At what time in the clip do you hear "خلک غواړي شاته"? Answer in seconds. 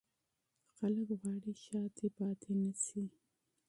0.75-2.05